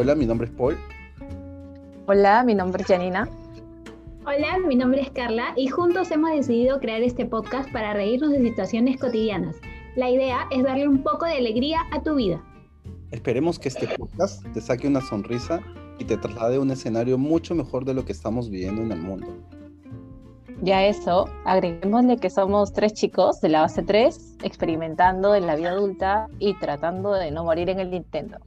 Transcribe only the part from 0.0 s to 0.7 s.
Hola, mi nombre es